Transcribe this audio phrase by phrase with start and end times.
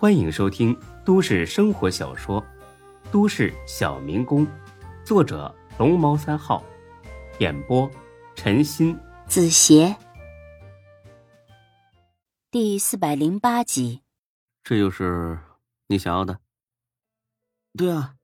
[0.00, 0.74] 欢迎收听
[1.04, 2.40] 都市生活小说
[3.12, 4.46] 《都市小民工》，
[5.04, 6.64] 作者龙猫三号，
[7.38, 7.86] 演播
[8.34, 9.94] 陈鑫、子邪，
[12.50, 14.00] 第四百零八集。
[14.64, 15.38] 这就是
[15.86, 16.40] 你想要的？
[17.76, 18.14] 对啊，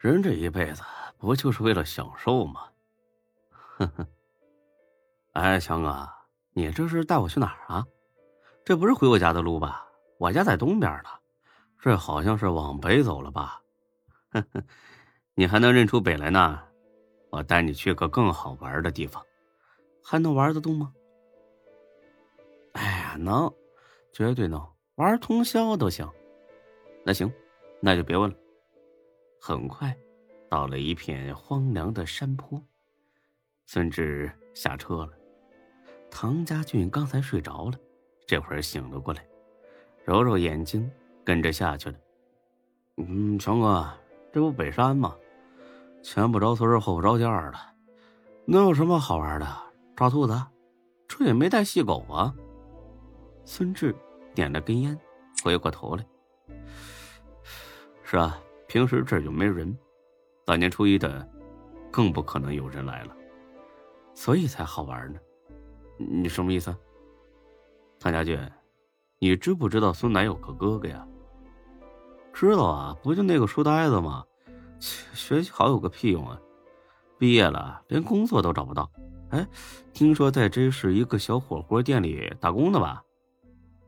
[0.00, 0.82] 人这一辈子
[1.18, 2.62] 不就是为了享受吗？
[3.52, 4.04] 呵呵。
[5.34, 6.08] 哎，强哥，
[6.52, 7.86] 你这是带我去哪儿啊？
[8.64, 9.85] 这不是回我家的路吧？
[10.18, 11.10] 我家在东边呢，
[11.78, 13.60] 这好像是往北走了吧？
[14.30, 14.62] 呵呵，
[15.34, 16.62] 你还能认出北来呢？
[17.30, 19.22] 我带你去个更好玩的地方，
[20.02, 20.92] 还能玩得动吗？
[22.72, 23.52] 哎呀，能，
[24.12, 26.08] 绝对能，玩通宵都行。
[27.04, 27.30] 那行，
[27.80, 28.36] 那就别问了。
[29.40, 29.96] 很快，
[30.48, 32.60] 到了一片荒凉的山坡，
[33.66, 35.12] 孙志下车了。
[36.10, 37.78] 唐家俊刚才睡着了，
[38.26, 39.26] 这会儿醒了过来，
[40.06, 40.88] 揉揉眼睛，
[41.24, 41.96] 跟着下去了。
[42.98, 43.84] 嗯，强哥，
[44.32, 45.16] 这不北山吗？
[46.00, 47.58] 前不着村后不着店的，
[48.44, 49.46] 能有什么好玩的？
[49.96, 50.40] 抓兔子？
[51.08, 52.32] 这也没带细狗啊。
[53.44, 53.92] 孙志
[54.32, 54.96] 点了根烟，
[55.42, 56.06] 回过头来。
[58.04, 59.76] 是啊，平时这儿就没人，
[60.44, 61.28] 大年初一的，
[61.90, 63.16] 更不可能有人来了，
[64.14, 65.18] 所以才好玩呢。
[65.98, 66.72] 你什么意思？
[67.98, 68.38] 唐家俊，
[69.18, 71.06] 你知不知道孙楠有个哥哥呀？
[72.32, 74.24] 知道啊，不就那个书呆子吗？
[74.78, 76.38] 学习好有个屁用啊！
[77.18, 78.90] 毕业了连工作都找不到。
[79.30, 79.48] 哎，
[79.94, 83.02] 听说在这是一个小火锅店里打工的吧？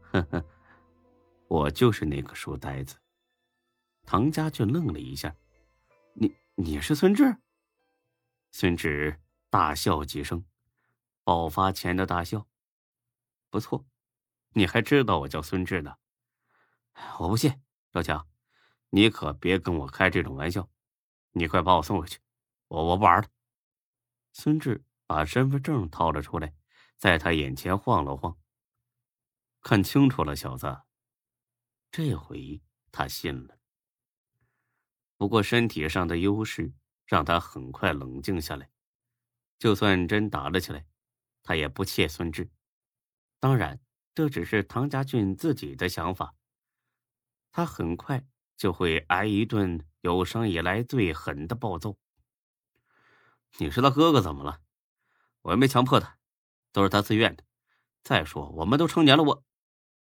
[0.00, 0.42] 呵呵，
[1.46, 2.96] 我就是那个书呆子。
[4.06, 5.34] 唐家俊愣了一下
[6.16, 7.36] ：“你你是孙志？”
[8.50, 10.42] 孙志大笑几声。
[11.22, 12.46] 爆发前的大笑，
[13.50, 13.84] 不错，
[14.58, 15.98] 你还知道我叫孙志呢？
[17.20, 18.28] 我不信，老强，
[18.90, 20.68] 你可别跟我开这种玩笑。
[21.30, 22.18] 你快把我送回去，
[22.66, 23.28] 我我不玩了。
[24.32, 26.56] 孙志把身份证掏了出来，
[26.96, 28.36] 在他眼前晃了晃。
[29.60, 30.80] 看清楚了，小子，
[31.92, 32.60] 这回
[32.90, 33.60] 他信了。
[35.16, 36.74] 不过身体上的优势
[37.04, 38.68] 让他很快冷静下来，
[39.56, 40.84] 就算真打了起来。
[41.44, 42.50] 他也不怯孙志，
[43.38, 43.80] 当然，
[44.18, 46.34] 这只是唐家俊自己的想法。
[47.52, 51.96] 他很快就会挨一顿有生以来最狠的暴揍。
[53.58, 54.60] 你是他哥哥，怎么了？
[55.42, 56.18] 我又没强迫他，
[56.72, 57.44] 都是他自愿的。
[58.02, 59.22] 再说，我们都成年了。
[59.22, 59.44] 我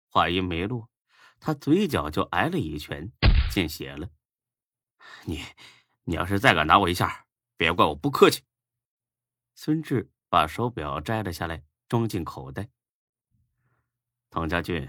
[0.08, 0.90] 话音没落，
[1.42, 3.12] 他嘴角就挨了一拳，
[3.52, 4.08] 见血了。
[5.26, 5.44] 你，
[6.06, 7.26] 你要是再敢打我一下，
[7.58, 8.44] 别怪我不客气。
[9.56, 10.10] 孙志。
[10.30, 12.70] 把手表摘了下来，装进口袋。
[14.32, 14.88] 唐家俊，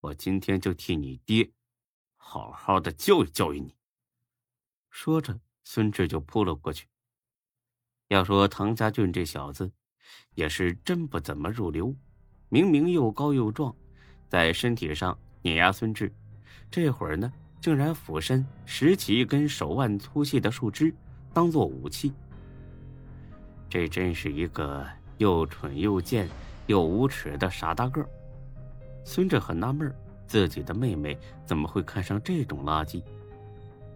[0.00, 1.50] 我今天就替你爹
[2.14, 3.74] 好好的教育教育你。
[4.90, 6.86] 说着，孙志就扑了过去。
[8.06, 9.72] 要说唐家俊这小子，
[10.36, 11.92] 也是真不怎么入流。
[12.48, 13.74] 明明又高又壮，
[14.28, 16.14] 在身体上碾压孙志，
[16.70, 20.94] 这会儿呢，竟然俯身拾起一根手腕粗细的树枝，
[21.32, 22.12] 当做武器。
[23.68, 24.88] 这真是一个
[25.18, 26.28] 又蠢又贱
[26.68, 28.08] 又无耻的傻大个。
[29.04, 29.94] 孙志很纳闷，
[30.26, 33.02] 自己的妹妹怎么会看上这种垃圾？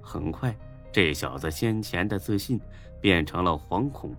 [0.02, 0.54] 很快，
[0.92, 2.60] 这小子先前的自信
[3.00, 4.14] 变成了惶恐，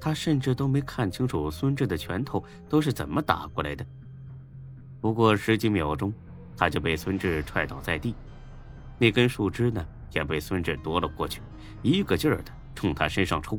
[0.00, 3.84] 他甚至都没看清楚孙志的拳头都是怎么打过来的。
[5.00, 6.12] 不过十几秒钟，
[6.56, 8.14] 他就被孙志踹倒在地，
[8.98, 11.40] 那根树枝呢也被孙志夺了过去，
[11.82, 13.58] 一个劲儿的冲他身上抽。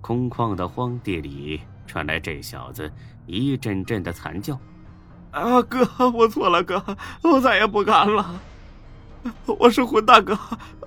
[0.00, 2.90] 空旷的荒地里传来这小子
[3.26, 4.58] 一阵阵的惨叫
[5.30, 6.82] ：“啊，哥，我错了，哥，
[7.22, 8.40] 我再也不敢了。
[9.46, 10.38] 我是混蛋，哥，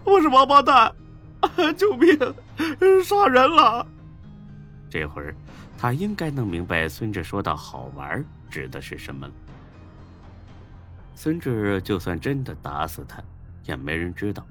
[0.04, 0.94] 我是王八蛋，
[1.78, 2.18] 救命！
[3.04, 3.86] 杀人了！”
[4.90, 5.36] 这会儿，
[5.78, 9.34] 他应该能明白孙志说的好玩指的是什么了。
[11.16, 13.22] 孙志就算真的打死他，
[13.66, 14.46] 也没人知道。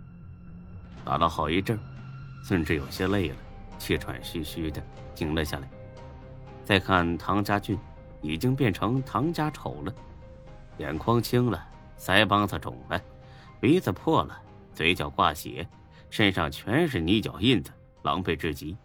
[1.05, 1.79] 打了好一阵，
[2.45, 3.37] 孙志有些累了。
[3.79, 4.83] 气喘吁吁的
[5.15, 5.69] 停了下来，
[6.65, 7.79] 再看唐家俊，
[8.23, 9.95] 已经变成唐家丑了，
[10.79, 11.67] 眼眶青了，
[11.99, 13.01] 腮帮子肿了，
[13.61, 14.41] 鼻子破了，
[14.75, 15.69] 嘴角挂血，
[16.11, 17.73] 身上全是泥脚印子，
[18.03, 18.77] 狼狈至极。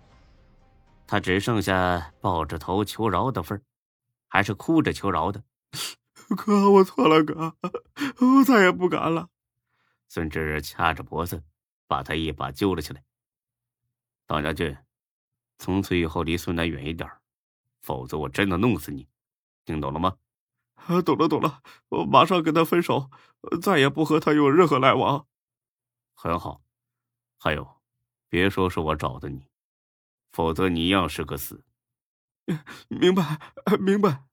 [1.08, 3.62] 他只剩下抱着头求饶的份儿，
[4.28, 5.44] 还是哭着求饶的
[6.36, 7.56] ：“哥，我错了，哥，
[8.20, 9.30] 我再也不敢了。”
[10.10, 11.44] 孙志掐着脖子，
[11.88, 13.04] 把他一把揪了起来。
[14.28, 14.76] 唐家俊。
[15.58, 17.10] 从此以后离孙楠远一点，
[17.82, 19.08] 否则我真的弄死你，
[19.66, 20.18] 听懂了吗？
[20.76, 23.10] 啊懂了懂了，我马上跟他分手，
[23.62, 25.26] 再也不和他有任何来往。
[26.14, 26.62] 很好，
[27.40, 27.82] 还有，
[28.30, 29.48] 别说是我找的你，
[30.32, 31.66] 否则你一样是个死。
[32.90, 33.40] 明白，
[33.80, 34.26] 明白。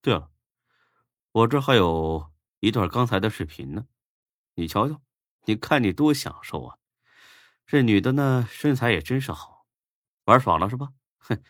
[0.00, 0.30] 对了，
[1.32, 3.86] 我这还有一段刚才的视频呢，
[4.54, 5.02] 你瞧瞧，
[5.46, 6.78] 你看你多享受啊！
[7.66, 9.66] 这女的呢，身材也真是好，
[10.26, 10.90] 玩爽了是吧？
[11.18, 11.42] 哼，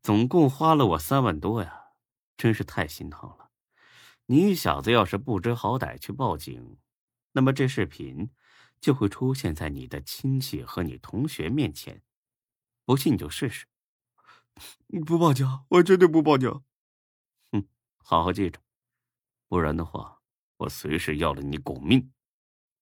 [0.00, 1.83] 总共花了我三万多呀，
[2.36, 3.50] 真是太心疼了。
[4.26, 6.78] 你小子要是不知好歹去报警，
[7.32, 8.30] 那么这视频
[8.80, 12.02] 就会出现在你的亲戚和你同学面前。
[12.84, 13.66] 不信你就试试。
[15.04, 16.62] 不报警，我绝对不报警。
[17.50, 17.66] 哼，
[17.96, 18.60] 好好记着，
[19.48, 20.20] 不然的话，
[20.58, 22.12] 我随时要了你狗命。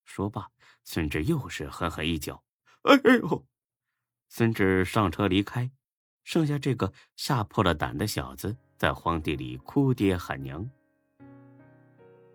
[0.05, 0.51] 说罢，
[0.85, 2.45] 孙志又是狠狠一脚。
[2.83, 3.47] 哎呦！
[4.29, 5.71] 孙志上车离开，
[6.25, 10.69] 剩下这个吓破了胆的小子在荒地里哭爹喊娘。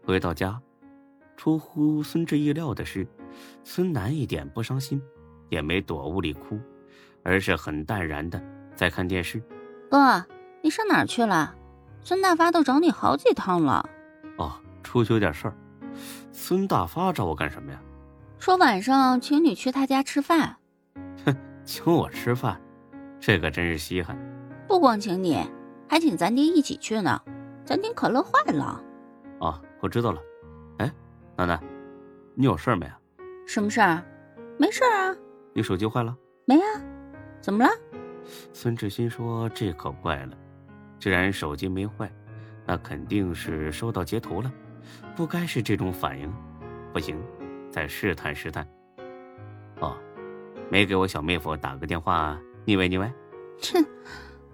[0.05, 0.57] 回到家，
[1.35, 3.05] 出乎孙志意料的是，
[3.65, 5.01] 孙楠一点不伤心，
[5.49, 6.57] 也没躲屋里哭，
[7.21, 8.41] 而是很淡然的
[8.73, 9.44] 在看电视。
[9.91, 10.25] 哥，
[10.63, 11.53] 你上哪儿去了？
[11.99, 13.85] 孙大发都找你好几趟了。
[14.38, 15.57] 哦，出去有点事儿。
[16.31, 17.81] 孙大发找我干什么呀？
[18.39, 20.55] 说晚上请你去他家吃饭。
[21.25, 21.35] 哼，
[21.65, 22.57] 请我吃饭，
[23.19, 24.17] 这可真是稀罕。
[24.65, 25.45] 不光请你，
[25.88, 27.22] 还请咱爹一起去呢。
[27.66, 28.84] 咱爹可乐坏了。
[29.39, 30.22] 哦，我知道了。
[30.78, 30.92] 哎，
[31.36, 31.60] 楠楠，
[32.34, 33.00] 你有事没啊？
[33.45, 34.04] 什么事儿？
[34.57, 35.16] 没事啊。
[35.54, 36.16] 你手机坏了？
[36.45, 36.81] 没啊。
[37.42, 37.69] 怎么了？
[38.54, 40.38] 孙志新说：“这可怪了，
[41.00, 42.12] 既然手机没坏，
[42.66, 44.51] 那肯定是收到截图了，
[45.16, 46.34] 不该是这种反应。
[46.92, 47.18] 不行。”
[47.69, 48.68] 再试探试探。
[49.81, 49.95] 哦，
[50.72, 53.13] 没给我小妹夫打个电话腻歪腻歪？
[53.62, 53.86] 哼，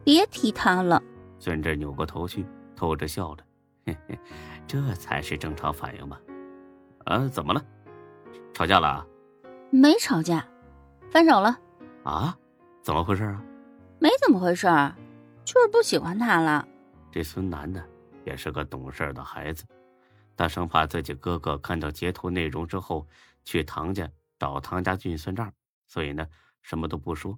[0.04, 1.02] 别提他了。
[1.44, 3.46] 孙志扭过头去，偷着笑了。
[3.86, 4.18] 嘿嘿，
[4.66, 6.18] 这才是正常反应吧？
[7.04, 7.62] 啊，怎么了？
[8.54, 9.06] 吵架了？
[9.70, 10.48] 没吵架，
[11.12, 11.60] 分手了。
[12.06, 12.38] 啊？
[12.82, 13.44] 怎么回事啊？
[14.00, 14.68] 没怎么回事，
[15.44, 16.66] 就是不喜欢他了。
[17.12, 17.84] 这孙楠呢，
[18.24, 19.66] 也是个懂事的孩子。
[20.38, 23.06] 他生怕自己哥哥看到截图内容之后，
[23.44, 25.52] 去唐家找唐家俊算账，
[25.88, 26.26] 所以呢，
[26.62, 27.38] 什么都不说。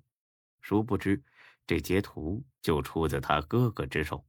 [0.62, 1.20] 殊不知，
[1.68, 4.26] 这截图就出自他哥哥之手。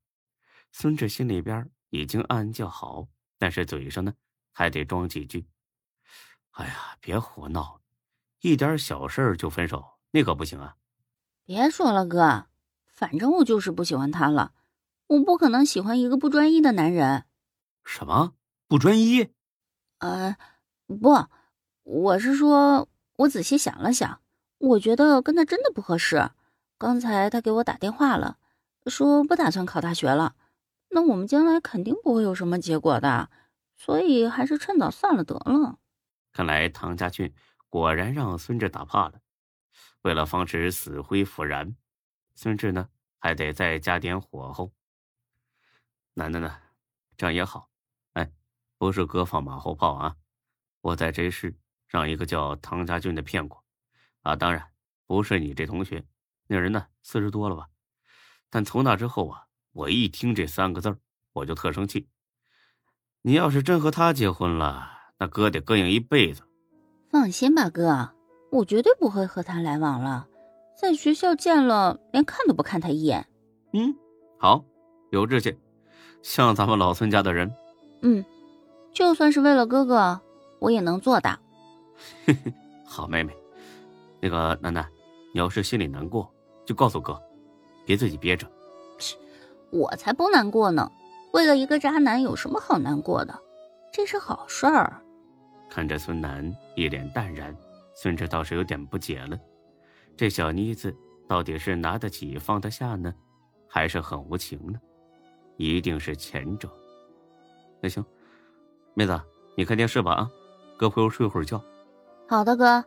[0.72, 4.14] 孙志心里边已经暗暗叫好，但是嘴上呢，
[4.52, 5.46] 还得装几句
[6.52, 7.80] ：“哎呀，别胡闹，
[8.40, 10.76] 一点小事就分手，那可不行啊！”
[11.44, 12.46] 别说了，哥，
[12.86, 14.52] 反正我就是不喜欢他了。
[15.06, 17.24] 我不可能喜欢一个不专一的男人。
[17.84, 18.34] 什么？
[18.68, 19.28] 不专一，
[19.98, 20.36] 呃，
[20.86, 21.26] 不，
[21.84, 24.20] 我是说，我仔细想了想，
[24.58, 26.32] 我觉得跟他真的不合适。
[26.78, 28.38] 刚才他给我打电话了，
[28.86, 30.36] 说不打算考大学了，
[30.90, 33.30] 那我们将来肯定不会有什么结果的，
[33.74, 35.78] 所以还是趁早散了得了。
[36.32, 37.34] 看来唐家俊
[37.70, 39.20] 果然让孙志打怕了。
[40.02, 41.74] 为了防止死灰复燃，
[42.34, 42.88] 孙志呢
[43.18, 44.72] 还得再加点火候。
[46.14, 46.58] 男的呢，
[47.16, 47.70] 这样也好。
[48.12, 48.30] 哎
[48.78, 50.16] 不是哥放马后炮啊！
[50.82, 51.56] 我在这事
[51.88, 53.64] 让一个叫唐家俊的骗过，
[54.20, 54.70] 啊，当然
[55.06, 56.04] 不是你这同学，
[56.46, 57.66] 那人呢四十多了吧？
[58.50, 60.96] 但从那之后啊，我一听这三个字
[61.32, 62.08] 我就特生气。
[63.22, 64.88] 你要是真和他结婚了，
[65.18, 66.42] 那哥得膈应一辈子。
[67.10, 68.10] 放心吧，哥，
[68.50, 70.26] 我绝对不会和他来往了。
[70.80, 73.26] 在学校见了，连看都不看他一眼。
[73.72, 73.94] 嗯，
[74.38, 74.64] 好，
[75.10, 75.56] 有志气，
[76.22, 77.52] 像咱们老孙家的人。
[78.02, 78.24] 嗯。
[78.92, 80.18] 就算是为了哥哥，
[80.58, 81.38] 我也能做的。
[82.86, 83.36] 好妹妹，
[84.22, 84.88] 那个楠楠，
[85.34, 86.32] 你要是心里难过，
[86.66, 87.20] 就告诉哥，
[87.86, 88.46] 别自己憋着。
[89.70, 90.90] 我才不难过呢！
[91.32, 93.38] 为了一个渣男，有什么好难过的？
[93.92, 95.00] 这是好事儿。
[95.70, 97.54] 看着孙楠一脸淡然，
[97.94, 99.38] 孙志倒是有点不解了：
[100.16, 100.94] 这小妮子
[101.28, 103.12] 到底是拿得起放得下呢，
[103.68, 104.78] 还是很无情呢？
[105.56, 106.70] 一定是前者。
[107.80, 108.04] 那行。
[108.94, 109.20] 妹子，
[109.56, 110.30] 你看电视吧啊，
[110.78, 111.62] 哥回屋睡会儿觉。
[112.28, 112.82] 好的，哥，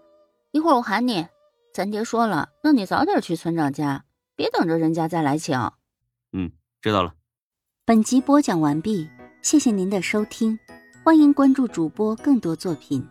[0.52, 1.28] 一会儿我喊你。
[1.74, 5.58] 咱爹说了，让你早点去村长家，别等着人家再来请。
[6.34, 7.14] 嗯，知道了。
[7.86, 9.10] 本集播讲完毕，
[9.42, 10.60] 谢谢您的收听，
[11.04, 13.08] 欢迎关注主播更多作品。